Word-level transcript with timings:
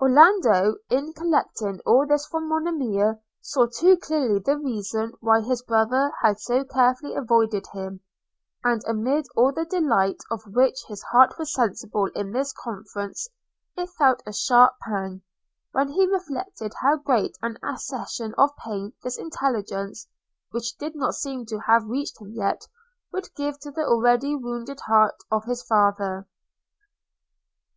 Orlando, 0.00 0.74
in 0.90 1.12
collecting 1.12 1.78
all 1.86 2.04
this 2.04 2.26
from 2.26 2.48
Monimia, 2.48 3.20
saw 3.40 3.66
too 3.68 3.96
clearly 3.96 4.40
the 4.40 4.58
reason 4.58 5.12
why 5.20 5.40
his 5.40 5.62
brother 5.62 6.10
had 6.20 6.40
so 6.40 6.64
carefully 6.64 7.14
avoided 7.14 7.64
him; 7.68 8.00
and 8.64 8.82
amid 8.88 9.26
all 9.36 9.52
the 9.52 9.64
delight 9.64 10.16
of 10.32 10.42
which 10.52 10.82
his 10.88 11.00
heart 11.12 11.38
was 11.38 11.54
sensible 11.54 12.06
in 12.16 12.32
this 12.32 12.52
conference, 12.52 13.28
it 13.76 13.86
felt 13.90 14.20
a 14.26 14.32
sharp 14.32 14.74
pang, 14.82 15.22
when 15.70 15.86
he 15.90 16.08
reflected 16.08 16.74
how 16.82 16.96
great 16.96 17.36
an 17.40 17.56
accession 17.62 18.34
of 18.36 18.50
pain 18.56 18.94
this 19.04 19.16
intelligence, 19.16 20.08
which 20.50 20.76
did 20.78 20.96
not 20.96 21.14
seem 21.14 21.46
to 21.46 21.56
have 21.56 21.84
reached 21.86 22.20
him 22.20 22.32
yet, 22.34 22.66
would 23.12 23.32
give 23.36 23.60
to 23.60 23.70
the 23.70 23.86
already 23.86 24.34
wounded 24.34 24.80
heart 24.80 25.14
of 25.30 25.44
his 25.44 25.62
father. 25.62 26.26